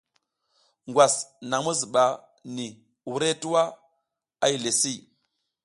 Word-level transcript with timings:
Ngwas 0.89 1.15
naƞ 1.49 1.59
mi 1.65 1.71
zuɓa 1.79 2.03
ni 2.55 2.65
wurehe 3.09 3.35
tuwa 3.41 3.63
a 4.43 4.45
yile 4.51 4.71
si. 4.81 4.93